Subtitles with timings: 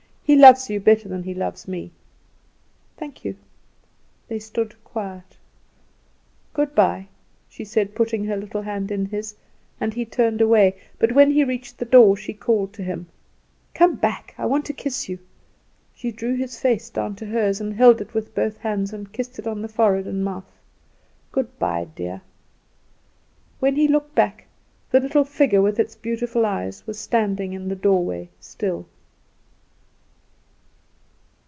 [0.23, 1.91] He loves you better than he loves me."
[2.95, 3.35] "Thank you."
[4.29, 5.35] They stood quiet.
[6.53, 7.09] "Good bye!"
[7.49, 9.35] she said, putting her little hand in his,
[9.81, 13.07] and he turned away; but when he reached the door she called to him:
[13.73, 15.19] "Come back, I want to kiss you."
[15.93, 19.37] She drew his face down to hers, and held it with both hands, and kissed
[19.37, 20.49] it on the forehead and mouth.
[21.33, 22.21] "Good bye, dear!"
[23.59, 24.45] When he looked back
[24.91, 28.85] the little figure with its beautiful eyes was standing in the doorway still.